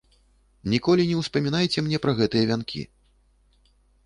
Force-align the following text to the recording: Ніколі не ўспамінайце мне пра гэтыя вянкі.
Ніколі 0.73 1.05
не 1.09 1.19
ўспамінайце 1.21 1.77
мне 1.89 1.97
пра 2.07 2.13
гэтыя 2.21 2.49
вянкі. 2.53 2.83